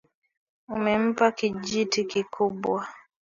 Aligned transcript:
Umempa 0.75 1.25
kijti 1.37 2.01
kikubwa 2.09 2.79